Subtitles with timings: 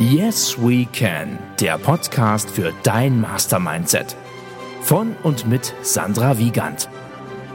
[0.00, 4.14] Yes We Can, der Podcast für dein Mastermindset.
[4.80, 6.88] Von und mit Sandra Wiegand.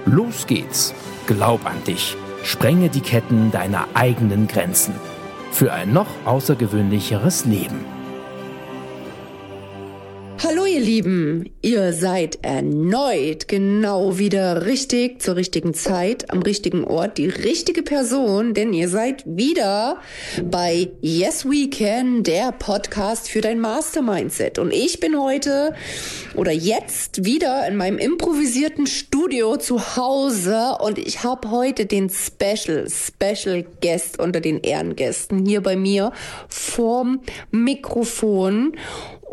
[0.05, 0.93] Los geht's.
[1.25, 2.17] Glaub an dich.
[2.43, 4.93] Sprenge die Ketten deiner eigenen Grenzen.
[5.53, 7.92] Für ein noch außergewöhnlicheres Leben.
[10.73, 17.27] Ihr Lieben, ihr seid erneut genau wieder richtig zur richtigen Zeit, am richtigen Ort, die
[17.27, 19.97] richtige Person, denn ihr seid wieder
[20.43, 24.57] bei Yes We Can, der Podcast für dein Mastermindset.
[24.57, 25.75] Und ich bin heute
[26.33, 32.87] oder jetzt wieder in meinem improvisierten Studio zu Hause und ich habe heute den Special,
[32.89, 36.13] Special Guest unter den Ehrengästen hier bei mir
[36.49, 38.75] vorm Mikrofon.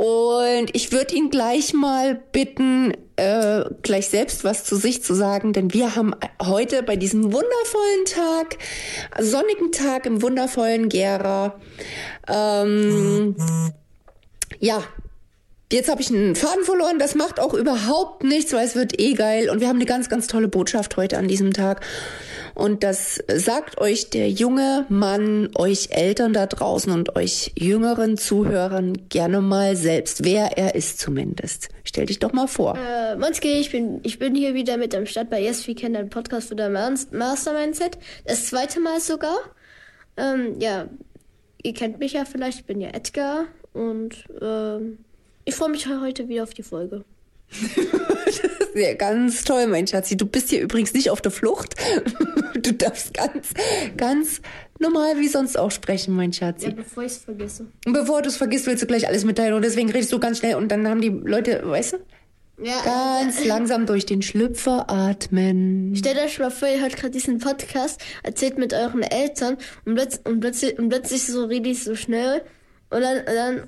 [0.01, 5.53] Und ich würde ihn gleich mal bitten, äh, gleich selbst was zu sich zu sagen,
[5.53, 8.57] denn wir haben heute bei diesem wundervollen Tag,
[9.19, 11.61] sonnigen Tag im wundervollen Gera,
[12.27, 13.37] ähm,
[14.59, 14.83] ja,
[15.73, 19.13] Jetzt habe ich einen Faden verloren, das macht auch überhaupt nichts, weil es wird eh
[19.15, 19.49] geil.
[19.51, 21.87] Und wir haben eine ganz, ganz tolle Botschaft heute an diesem Tag.
[22.55, 29.09] Und das sagt euch der junge Mann, euch Eltern da draußen und euch jüngeren Zuhörern
[29.09, 31.69] gerne mal selbst, wer er ist zumindest.
[31.85, 32.77] Stell dich doch mal vor.
[32.77, 35.95] Äh, Monski, ich bin, ich bin hier wieder mit am Start bei Yes We Can,
[35.95, 37.97] ein Podcast für dein Mastermindset.
[38.27, 39.39] Das zweite Mal sogar.
[40.17, 40.89] Ähm, ja,
[41.63, 44.99] ihr kennt mich ja vielleicht, ich bin ja Edgar und ähm,
[45.51, 47.05] ich freue mich heute wieder auf die Folge.
[48.77, 50.17] ja ganz toll, mein Schatzi.
[50.17, 51.75] Du bist hier übrigens nicht auf der Flucht.
[52.61, 53.55] Du darfst ganz,
[53.97, 54.43] ganz
[54.79, 56.67] normal wie sonst auch sprechen, mein Schatzi.
[56.67, 57.69] Ja, bevor ich es vergesse.
[57.87, 60.57] Bevor du es vergisst, willst du gleich alles mitteilen und deswegen redest du ganz schnell
[60.57, 61.99] und dann haben die Leute, weißt du?
[62.63, 65.97] Ja, Ganz langsam durch den Schlüpfer atmen.
[65.97, 70.27] Stellt euch mal vor, ihr hört gerade diesen Podcast, erzählt mit euren Eltern und, plötzlich,
[70.27, 72.43] und, plötzlich, und plötzlich so redet so schnell
[72.91, 73.63] und dann, dann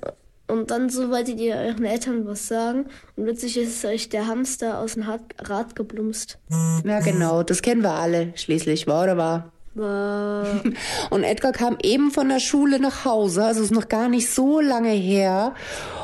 [0.47, 4.79] und dann so wolltet ihr euren Eltern was sagen und plötzlich ist euch der Hamster
[4.79, 6.39] aus dem Rad geblumst.
[6.83, 9.52] Ja, genau, das kennen wir alle schließlich, war oder war?
[9.75, 14.59] Und Edgar kam eben von der Schule nach Hause, also ist noch gar nicht so
[14.59, 15.55] lange her.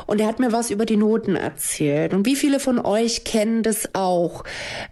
[0.06, 2.12] Und er hat mir was über die Noten erzählt.
[2.12, 4.42] Und wie viele von euch kennen das auch?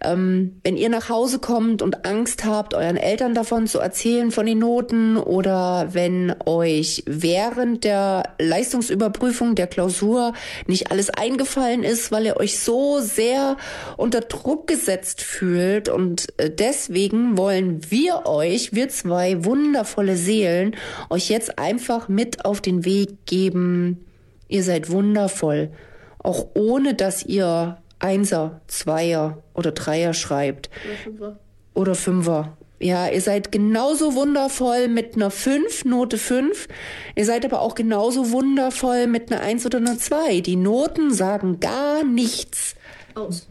[0.01, 4.45] Ähm, wenn ihr nach Hause kommt und Angst habt, euren Eltern davon zu erzählen von
[4.45, 10.31] den Noten oder wenn euch während der Leistungsüberprüfung der Klausur
[10.67, 13.57] nicht alles eingefallen ist, weil ihr euch so sehr
[13.97, 15.89] unter Druck gesetzt fühlt.
[15.89, 20.75] Und äh, deswegen wollen wir euch wir zwei wundervolle Seelen
[21.09, 24.05] euch jetzt einfach mit auf den Weg geben.
[24.47, 25.71] Ihr seid wundervoll.
[26.19, 30.69] Auch ohne dass ihr Einser, Zweier oder Dreier schreibt.
[30.85, 31.39] Oder Fünfer.
[31.73, 32.57] Oder Fünfer.
[32.81, 36.69] Ja, ihr seid genauso wundervoll mit einer 5, Note 5.
[37.15, 40.39] Ihr seid aber auch genauso wundervoll mit einer 1 oder einer 2.
[40.39, 42.75] Die Noten sagen gar nichts.
[43.15, 43.49] Aus.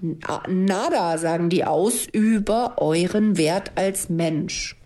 [0.49, 4.78] Nada sagen die aus über euren Wert als Mensch.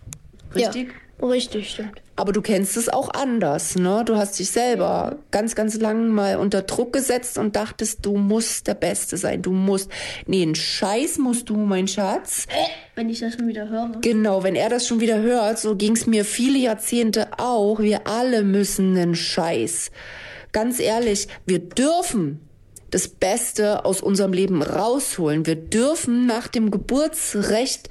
[0.55, 0.93] Richtig?
[1.21, 2.01] Ja, richtig, stimmt.
[2.15, 4.03] Aber du kennst es auch anders, ne?
[4.05, 8.67] Du hast dich selber ganz, ganz lang mal unter Druck gesetzt und dachtest, du musst
[8.67, 9.41] der Beste sein.
[9.41, 9.89] Du musst.
[10.27, 12.45] Nee, einen Scheiß musst du, mein Schatz.
[12.95, 13.93] Wenn ich das schon wieder höre.
[14.01, 17.79] Genau, wenn er das schon wieder hört, so ging es mir viele Jahrzehnte auch.
[17.79, 19.89] Wir alle müssen einen Scheiß.
[20.51, 22.47] Ganz ehrlich, wir dürfen
[22.91, 25.47] das Beste aus unserem Leben rausholen.
[25.47, 27.89] Wir dürfen nach dem Geburtsrecht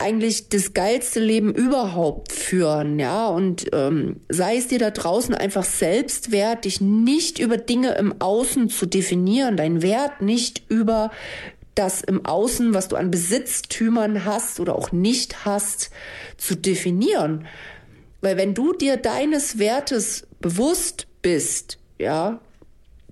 [0.00, 5.64] eigentlich das geilste Leben überhaupt führen, ja, und ähm, sei es dir da draußen einfach
[5.64, 11.10] selbst wert, dich nicht über Dinge im Außen zu definieren, dein Wert nicht über
[11.74, 15.90] das im Außen, was du an Besitztümern hast oder auch nicht hast,
[16.36, 17.46] zu definieren.
[18.20, 22.40] Weil wenn du dir deines Wertes bewusst bist, ja,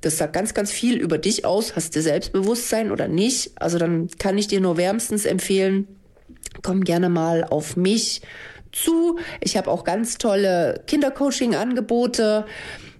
[0.01, 3.53] das sagt ganz, ganz viel über dich aus, hast du Selbstbewusstsein oder nicht.
[3.61, 5.87] Also dann kann ich dir nur wärmstens empfehlen,
[6.63, 8.23] komm gerne mal auf mich
[8.73, 9.19] zu.
[9.41, 12.47] Ich habe auch ganz tolle Kindercoaching-Angebote.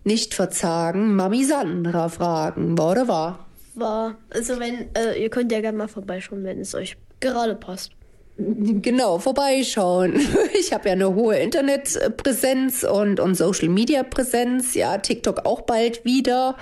[0.05, 3.47] Nicht verzagen, Mami Sandra fragen, war oder war?
[3.75, 4.17] War.
[4.31, 7.96] Also wenn, äh, ihr könnt ja gerne mal vorbeischauen, wenn es euch gerade passt.
[8.39, 10.21] Genau, vorbeischauen.
[10.59, 14.75] Ich habe ja eine hohe Internetpräsenz und, und Social Media Präsenz.
[14.75, 16.57] Ja, TikTok auch bald wieder.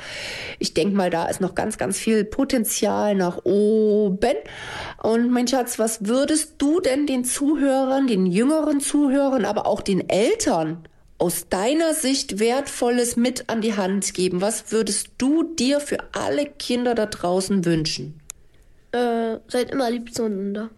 [0.59, 4.37] Ich denke mal, da ist noch ganz, ganz viel Potenzial nach oben.
[5.03, 10.09] Und mein Schatz, was würdest du denn den Zuhörern, den jüngeren Zuhörern, aber auch den
[10.09, 10.85] Eltern
[11.19, 14.41] aus deiner Sicht Wertvolles mit an die Hand geben?
[14.41, 18.21] Was würdest du dir für alle Kinder da draußen wünschen?
[18.93, 20.71] Äh, seid immer lieb zueinander.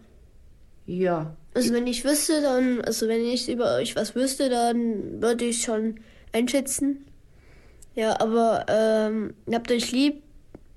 [0.87, 1.35] Ja.
[1.53, 5.61] Also wenn ich wüsste, dann, also wenn ich über euch was wüsste, dann würde ich
[5.61, 5.99] schon
[6.31, 7.05] einschätzen.
[7.93, 10.23] Ja, aber ähm, habt euch lieb,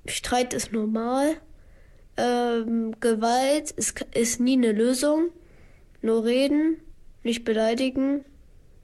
[0.06, 1.36] Streit ist normal.
[2.16, 5.28] Ähm, Gewalt ist, ist nie eine Lösung.
[6.02, 6.78] Nur reden,
[7.22, 8.24] nicht beleidigen.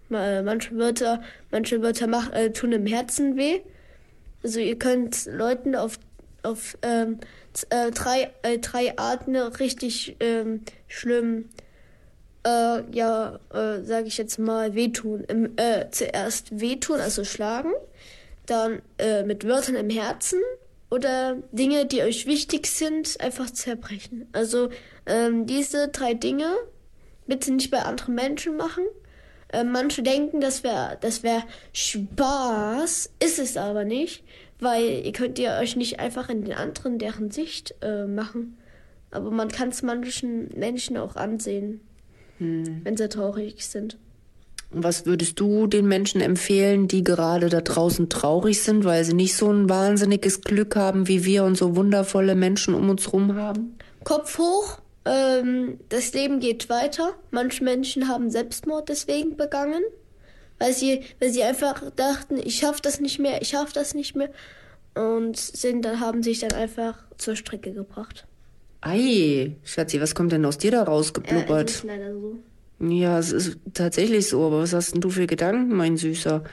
[0.08, 3.61] Manche Wörter, manche Wörter mach, äh, tun im Herzen weh.
[4.44, 5.99] Also ihr könnt Leuten auf,
[6.47, 7.19] auf ähm,
[7.71, 11.49] äh, drei, äh, drei Arten richtig ähm, schlimm,
[12.47, 15.25] äh, ja, äh, sage ich jetzt mal, wehtun.
[15.25, 17.73] Im, äh, zuerst wehtun, also schlagen,
[18.47, 20.41] dann äh, mit Wörtern im Herzen
[20.91, 24.29] oder Dinge, die euch wichtig sind, einfach zerbrechen.
[24.33, 24.71] Also
[25.07, 26.55] ähm, diese drei Dinge
[27.27, 28.85] bitte nicht bei anderen Menschen machen.
[29.49, 34.25] Äh, manche denken, das wäre das wär Spaß, ist es aber nicht,
[34.61, 38.56] weil ihr könnt ihr euch nicht einfach in den anderen deren Sicht äh, machen.
[39.11, 41.81] Aber man kann es manchen Menschen auch ansehen,
[42.38, 42.81] hm.
[42.85, 43.99] wenn sie traurig sind.
[44.70, 49.37] Was würdest du den Menschen empfehlen, die gerade da draußen traurig sind, weil sie nicht
[49.37, 53.79] so ein wahnsinniges Glück haben, wie wir und so wundervolle Menschen um uns herum haben?
[54.02, 57.14] Kopf hoch, ähm, das Leben geht weiter.
[57.31, 59.82] Manche Menschen haben Selbstmord deswegen begangen,
[60.58, 64.17] weil sie, weil sie einfach dachten, ich schaffe das nicht mehr, ich schaffe das nicht
[64.17, 64.31] mehr
[64.94, 68.26] und sind dann haben sich dann einfach zur Strecke gebracht.
[68.81, 71.70] Ei, Schatzi, was kommt denn aus dir da rausgeblubbert?
[71.70, 72.38] Ja, ist leider so.
[72.79, 76.44] Ja, es ist tatsächlich so, aber was hast denn du für Gedanken, mein Süßer?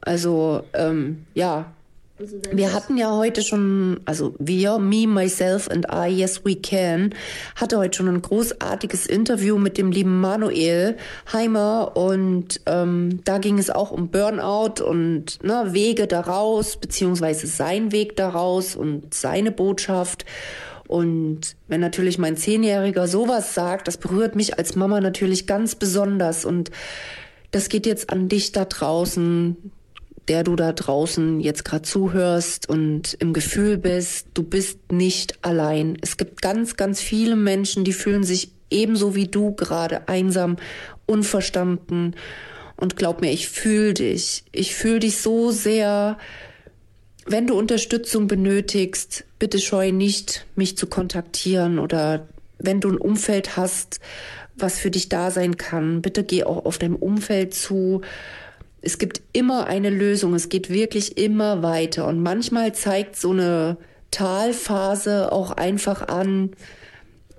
[0.00, 1.72] Also, ähm, ja,
[2.18, 7.14] wir hatten ja heute schon, also wir, me, myself and I, yes we can,
[7.56, 10.96] hatte heute schon ein großartiges Interview mit dem lieben Manuel
[11.32, 17.92] Heimer und ähm, da ging es auch um Burnout und ne, Wege daraus, beziehungsweise sein
[17.92, 20.24] Weg daraus und seine Botschaft.
[20.86, 26.44] Und wenn natürlich mein Zehnjähriger sowas sagt, das berührt mich als Mama natürlich ganz besonders
[26.44, 26.70] und
[27.50, 29.72] das geht jetzt an dich da draußen
[30.28, 35.96] der du da draußen jetzt gerade zuhörst und im Gefühl bist, du bist nicht allein.
[36.00, 40.56] Es gibt ganz, ganz viele Menschen, die fühlen sich ebenso wie du gerade einsam,
[41.06, 42.14] unverstanden.
[42.76, 44.44] Und glaub mir, ich fühle dich.
[44.52, 46.18] Ich fühle dich so sehr.
[47.26, 52.26] Wenn du Unterstützung benötigst, bitte scheu nicht, mich zu kontaktieren oder
[52.58, 54.00] wenn du ein Umfeld hast,
[54.56, 58.02] was für dich da sein kann, bitte geh auch auf dein Umfeld zu
[58.82, 62.06] es gibt immer eine Lösung, es geht wirklich immer weiter.
[62.08, 63.78] Und manchmal zeigt so eine
[64.10, 66.50] Talphase auch einfach an,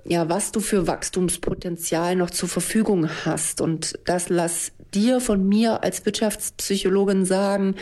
[0.06, 3.60] ja, was du für Wachstumspotenzial noch zur Verfügung hast.
[3.60, 7.76] Und das lass dir von mir als Wirtschaftspsychologin sagen,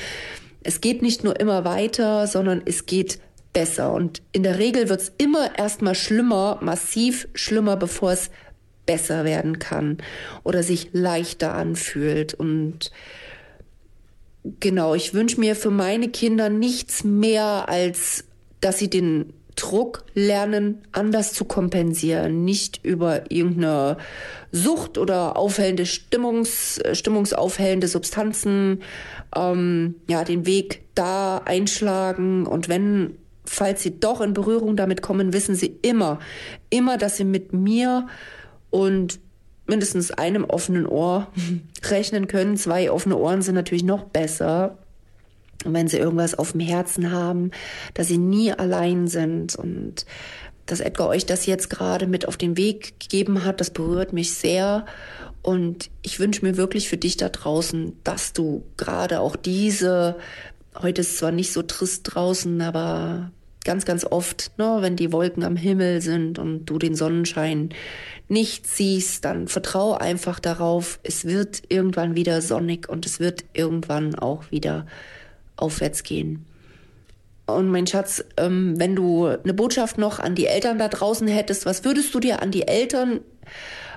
[0.64, 3.20] es geht nicht nur immer weiter, sondern es geht
[3.52, 3.92] besser.
[3.92, 8.30] Und in der Regel wird es immer erstmal schlimmer, massiv schlimmer, bevor es
[8.86, 9.98] besser werden kann
[10.42, 12.34] oder sich leichter anfühlt.
[12.34, 12.90] Und
[14.44, 18.24] Genau, ich wünsche mir für meine Kinder nichts mehr, als
[18.60, 23.98] dass sie den Druck lernen, anders zu kompensieren, nicht über irgendeine
[24.50, 28.82] Sucht oder aufhellende Stimmungs, stimmungsaufhellende Substanzen,
[29.36, 32.46] ähm, ja, den Weg da einschlagen.
[32.46, 36.18] Und wenn, falls sie doch in Berührung damit kommen, wissen sie immer,
[36.70, 38.08] immer, dass sie mit mir
[38.70, 39.20] und
[39.66, 41.28] mindestens einem offenen Ohr
[41.84, 42.56] rechnen können.
[42.56, 44.78] Zwei offene Ohren sind natürlich noch besser.
[45.64, 47.50] Und wenn sie irgendwas auf dem Herzen haben,
[47.94, 50.06] dass sie nie allein sind und
[50.66, 54.34] dass Edgar euch das jetzt gerade mit auf den Weg gegeben hat, das berührt mich
[54.34, 54.86] sehr.
[55.42, 60.16] Und ich wünsche mir wirklich für dich da draußen, dass du gerade auch diese,
[60.80, 63.32] heute ist zwar nicht so trist draußen, aber
[63.64, 67.70] ganz, ganz oft, ne, wenn die Wolken am Himmel sind und du den Sonnenschein
[68.28, 74.14] nicht siehst, dann vertraue einfach darauf, es wird irgendwann wieder sonnig und es wird irgendwann
[74.14, 74.86] auch wieder
[75.56, 76.44] aufwärts gehen.
[77.46, 81.66] Und mein Schatz, ähm, wenn du eine Botschaft noch an die Eltern da draußen hättest,
[81.66, 83.20] was würdest du dir an die Eltern,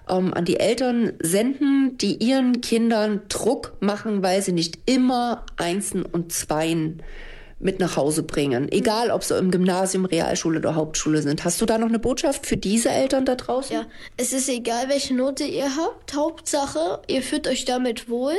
[0.09, 6.03] ähm, an die Eltern senden, die ihren Kindern Druck machen, weil sie nicht immer Einsen
[6.03, 7.01] und Zweien
[7.59, 8.71] mit nach Hause bringen.
[8.71, 11.45] Egal, ob sie im Gymnasium, Realschule oder Hauptschule sind.
[11.45, 13.75] Hast du da noch eine Botschaft für diese Eltern da draußen?
[13.75, 13.85] Ja,
[14.17, 16.15] es ist egal, welche Note ihr habt.
[16.15, 18.35] Hauptsache, ihr fühlt euch damit wohl.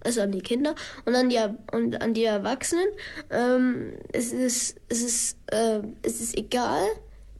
[0.00, 1.38] Also an die Kinder und an die,
[1.72, 2.86] und an die Erwachsenen.
[3.30, 6.86] Ähm, es ist, es ist, äh, es ist egal,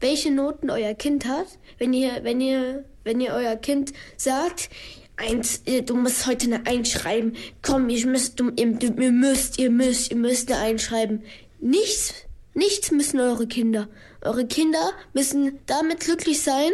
[0.00, 1.46] welche Noten euer Kind hat.
[1.78, 4.70] Wenn ihr, wenn ihr, wenn ihr euer Kind sagt,
[5.16, 7.36] eins, du musst heute eine einschreiben.
[7.62, 11.22] Komm, ihr müsst, ihr, ihr müsst, ihr müsst, ihr müsst eine einschreiben.
[11.60, 12.14] Nichts,
[12.54, 13.88] nichts müssen eure Kinder.
[14.22, 16.70] Eure Kinder müssen damit glücklich sein,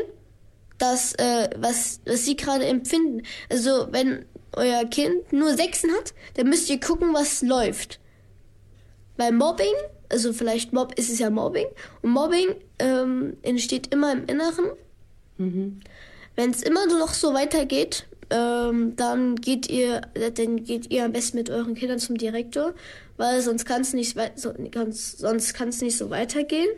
[0.78, 3.22] dass, äh, was, was sie gerade empfinden.
[3.50, 8.00] Also, wenn euer Kind nur Sechsen hat, dann müsst ihr gucken, was läuft.
[9.16, 9.74] Bei Mobbing,
[10.08, 11.66] also vielleicht Mob ist es ja Mobbing,
[12.02, 14.66] und Mobbing ähm, entsteht immer im Inneren.
[15.38, 15.80] Mhm.
[16.34, 20.00] Wenn es immer noch so weitergeht, ähm, dann geht ihr,
[20.34, 22.74] dann geht ihr am besten mit euren Kindern zum Direktor,
[23.18, 24.52] weil sonst kann es nicht, so,
[24.90, 26.70] sonst kann es nicht so weitergehen.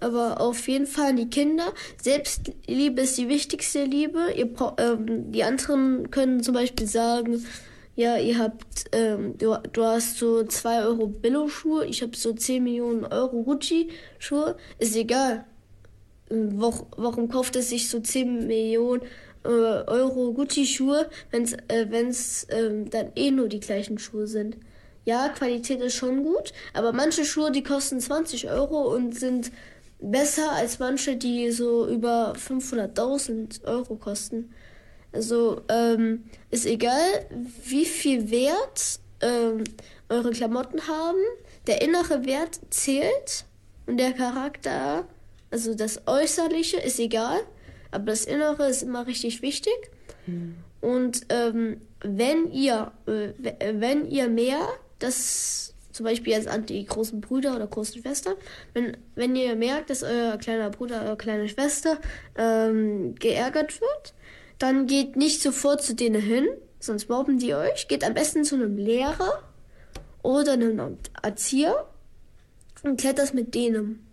[0.00, 1.72] Aber auf jeden Fall die Kinder.
[2.02, 4.32] Selbstliebe ist die wichtigste Liebe.
[4.36, 7.46] Ihr, ähm, die anderen können zum Beispiel sagen,
[7.94, 12.64] ja, ihr habt, ähm, du, du hast so 2 Euro Billo-Schuhe, ich habe so 10
[12.64, 14.56] Millionen Euro Gucci-Schuhe.
[14.78, 15.44] Ist egal.
[16.28, 19.02] Warum, warum kauft er sich so 10 Millionen
[19.44, 24.56] äh, Euro Gucci-Schuhe, wenn es äh, äh, dann eh nur die gleichen Schuhe sind?
[25.04, 29.50] Ja, Qualität ist schon gut, aber manche Schuhe, die kosten 20 Euro und sind
[30.00, 34.52] besser als manche, die so über 500.000 Euro kosten.
[35.12, 37.26] Also ähm, ist egal,
[37.64, 39.64] wie viel Wert ähm,
[40.08, 41.20] eure Klamotten haben.
[41.66, 43.44] Der innere Wert zählt
[43.86, 45.06] und der Charakter,
[45.50, 47.40] also das Äußerliche, ist egal.
[47.92, 49.72] Aber das Innere ist immer richtig wichtig.
[50.26, 50.56] Mhm.
[50.80, 53.32] Und ähm, wenn ihr, äh,
[53.74, 54.58] wenn ihr mehr,
[54.98, 58.34] das zum Beispiel jetzt an die großen Brüder oder großen Schwestern,
[58.74, 61.98] wenn, wenn ihr merkt, dass euer kleiner Bruder oder kleine Schwester
[62.36, 64.14] ähm, geärgert wird,
[64.58, 66.48] dann geht nicht sofort zu denen hin,
[66.80, 67.88] sonst mobben die euch.
[67.88, 69.42] Geht am besten zu einem Lehrer
[70.22, 71.86] oder einem Erzieher
[72.82, 74.06] und klärt das mit denen.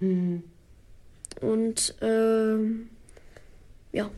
[0.00, 0.44] Mhm.
[1.40, 2.88] Und ähm,
[3.92, 4.10] ja.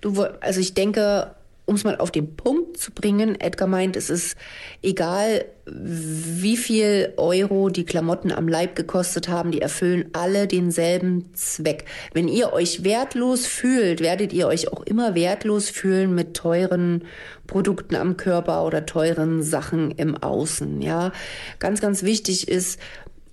[0.00, 1.34] Du, also ich denke,
[1.68, 4.36] um es mal auf den Punkt zu bringen, Edgar meint, es ist
[4.82, 11.84] egal, wie viel Euro die Klamotten am Leib gekostet haben, die erfüllen alle denselben Zweck.
[12.14, 17.04] Wenn ihr euch wertlos fühlt, werdet ihr euch auch immer wertlos fühlen mit teuren
[17.46, 21.12] Produkten am Körper oder teuren Sachen im Außen, ja.
[21.58, 22.80] Ganz, ganz wichtig ist,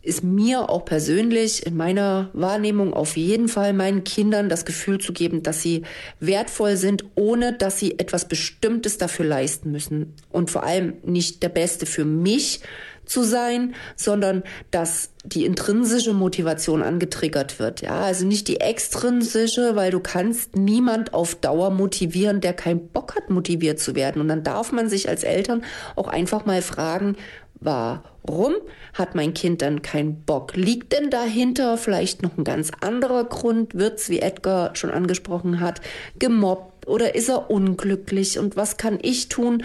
[0.06, 5.14] ist mir auch persönlich in meiner Wahrnehmung auf jeden Fall meinen Kindern das Gefühl zu
[5.14, 5.84] geben, dass sie
[6.20, 10.14] wertvoll sind, ohne dass sie etwas Bestimmtes dafür leisten müssen.
[10.32, 12.62] Und vor allem nicht der Beste für mich
[13.06, 17.82] zu sein, sondern dass die intrinsische Motivation angetriggert wird.
[17.82, 23.16] Ja, also nicht die extrinsische, weil du kannst niemand auf Dauer motivieren, der keinen Bock
[23.16, 24.22] hat, motiviert zu werden.
[24.22, 25.64] Und dann darf man sich als Eltern
[25.96, 27.16] auch einfach mal fragen,
[27.60, 28.54] Warum
[28.94, 30.56] hat mein Kind dann keinen Bock?
[30.56, 33.76] Liegt denn dahinter vielleicht noch ein ganz anderer Grund?
[33.76, 35.82] Wird's, wie Edgar schon angesprochen hat,
[36.20, 38.38] gemobbt oder ist er unglücklich?
[38.40, 39.64] Und was kann ich tun,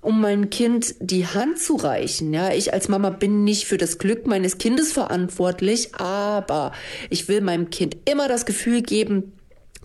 [0.00, 2.32] um mein Kind die Hand zu reichen?
[2.32, 6.72] Ja, ich als Mama bin nicht für das Glück meines Kindes verantwortlich, aber
[7.10, 9.32] ich will meinem Kind immer das Gefühl geben,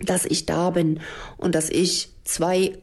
[0.00, 1.00] dass ich da bin
[1.36, 2.78] und dass ich zwei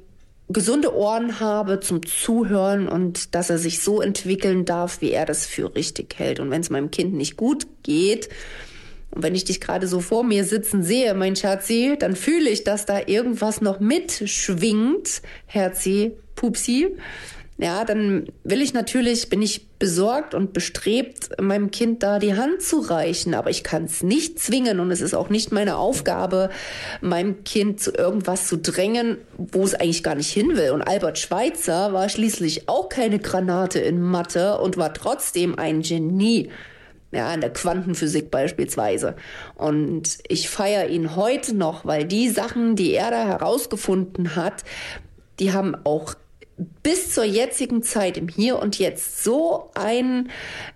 [0.53, 5.45] gesunde Ohren habe zum Zuhören und dass er sich so entwickeln darf, wie er das
[5.45, 6.39] für richtig hält.
[6.39, 8.29] Und wenn es meinem Kind nicht gut geht,
[9.11, 12.63] und wenn ich dich gerade so vor mir sitzen sehe, mein Schatzi, dann fühle ich,
[12.63, 16.95] dass da irgendwas noch mitschwingt, Herzi, Pupsi
[17.57, 22.63] ja, dann will ich natürlich, bin ich besorgt und bestrebt, meinem Kind da die Hand
[22.63, 26.49] zu reichen, aber ich kann es nicht zwingen und es ist auch nicht meine Aufgabe,
[27.01, 30.71] meinem Kind zu irgendwas zu drängen, wo es eigentlich gar nicht hin will.
[30.71, 36.49] Und Albert Schweitzer war schließlich auch keine Granate in Mathe und war trotzdem ein Genie.
[37.11, 39.15] Ja, in der Quantenphysik beispielsweise.
[39.53, 44.63] Und ich feiere ihn heute noch, weil die Sachen, die er da herausgefunden hat,
[45.39, 46.15] die haben auch
[46.83, 50.29] bis zur jetzigen Zeit im Hier und Jetzt so ein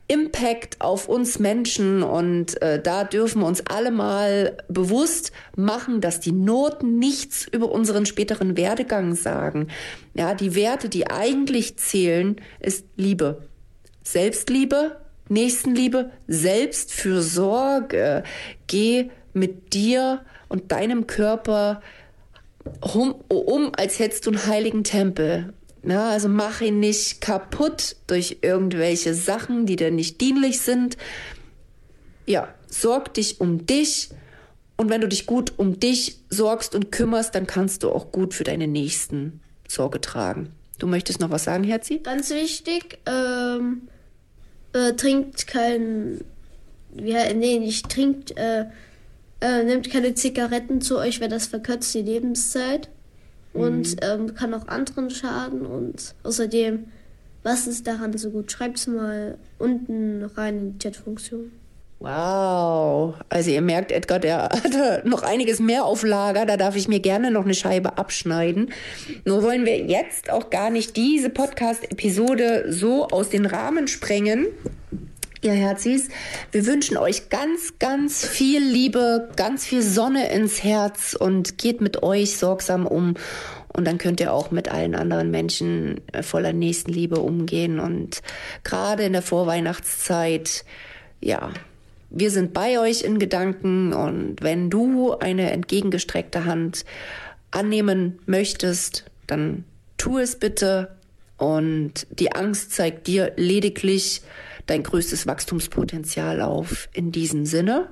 [0.08, 6.20] Impact auf uns Menschen und äh, da dürfen wir uns alle mal bewusst machen, dass
[6.20, 9.68] die Noten nichts über unseren späteren Werdegang sagen.
[10.16, 13.44] Ja, die Werte, die eigentlich zählen, ist Liebe.
[14.04, 14.98] Selbstliebe,
[15.30, 18.24] Nächstenliebe, Selbstfürsorge.
[18.68, 21.82] Geh mit dir und deinem Körper
[22.82, 25.54] um, um als hättest du einen heiligen Tempel.
[25.88, 30.98] Na, also mach ihn nicht kaputt durch irgendwelche Sachen, die dir nicht dienlich sind.
[32.26, 34.10] Ja, sorg dich um dich.
[34.76, 38.34] Und wenn du dich gut um dich sorgst und kümmerst, dann kannst du auch gut
[38.34, 40.50] für deine Nächsten Sorge tragen.
[40.78, 42.00] Du möchtest noch was sagen, Herzi?
[42.00, 43.84] Ganz wichtig, ähm,
[44.74, 46.20] äh, trinkt kein,
[47.02, 48.66] ja, nee, nicht trinkt, äh,
[49.40, 52.90] äh, nehmt keine Zigaretten zu euch, weil das verkürzt die Lebenszeit
[53.58, 54.00] und mhm.
[54.02, 55.66] ähm, kann auch anderen schaden.
[55.66, 56.86] Und außerdem,
[57.44, 58.52] was ist daran so gut?
[58.52, 61.52] Schreibt es mal unten rein in die Chatfunktion.
[62.00, 63.16] Wow.
[63.30, 66.46] Also ihr merkt, Edgar, der hat noch einiges mehr auf Lager.
[66.46, 68.72] Da darf ich mir gerne noch eine Scheibe abschneiden.
[69.26, 74.48] Nur wollen wir jetzt auch gar nicht diese Podcast-Episode so aus den Rahmen sprengen.
[75.48, 76.10] Ihr Herzis,
[76.52, 82.04] wir wünschen euch ganz, ganz viel Liebe, ganz viel Sonne ins Herz und geht mit
[82.04, 83.14] euch sorgsam um.
[83.70, 87.80] Und dann könnt ihr auch mit allen anderen Menschen voller Nächstenliebe umgehen.
[87.80, 88.22] Und
[88.66, 90.66] gerade in der Vorweihnachtszeit,
[91.22, 91.54] ja,
[92.10, 96.84] wir sind bei euch in Gedanken und wenn du eine entgegengestreckte Hand
[97.52, 99.64] annehmen möchtest, dann
[99.98, 100.98] tu es bitte
[101.38, 104.24] und die Angst zeigt dir lediglich
[104.68, 106.90] dein größtes Wachstumspotenzial auf.
[106.94, 107.90] In diesem Sinne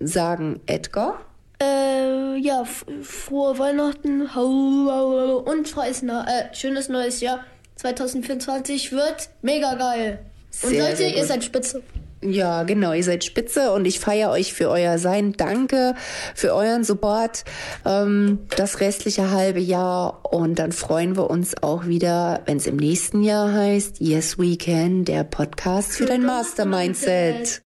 [0.00, 1.20] sagen Edgar.
[1.60, 2.64] Äh, ja,
[3.02, 7.44] frohe Weihnachten und freies, äh, schönes neues Jahr
[7.76, 10.24] 2024 wird mega geil.
[10.62, 11.82] Und sehr, Leute, ihr seid spitze.
[12.22, 15.34] Ja, genau, ihr seid spitze und ich feiere euch für euer Sein.
[15.36, 15.94] Danke
[16.34, 17.44] für euren Support
[17.84, 22.76] ähm, das restliche halbe Jahr und dann freuen wir uns auch wieder, wenn es im
[22.76, 27.62] nächsten Jahr heißt Yes We Can, der Podcast für dein Mastermindset.